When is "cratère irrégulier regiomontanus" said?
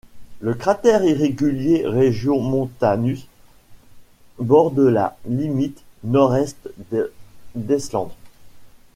0.55-3.27